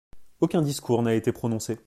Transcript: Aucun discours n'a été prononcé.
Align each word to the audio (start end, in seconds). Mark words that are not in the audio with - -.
Aucun 0.39 0.63
discours 0.63 1.03
n'a 1.03 1.13
été 1.13 1.31
prononcé. 1.31 1.77